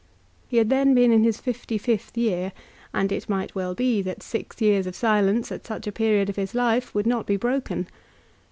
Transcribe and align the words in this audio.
He 0.47 0.57
had 0.57 0.71
then 0.71 0.95
been 0.95 1.11
in 1.11 1.23
his 1.23 1.39
fifty 1.39 1.77
fifth 1.77 2.17
year, 2.17 2.53
and 2.91 3.11
it 3.11 3.29
might 3.29 3.53
well 3.53 3.75
be 3.75 4.01
that 4.01 4.23
six 4.23 4.59
years 4.59 4.87
of 4.87 4.95
silence 4.95 5.51
at 5.51 5.67
such 5.67 5.85
a 5.85 5.91
period 5.91 6.27
of 6.27 6.37
his 6.37 6.55
life 6.55 6.95
would 6.95 7.05
not 7.05 7.27
be 7.27 7.37
broken. 7.37 7.85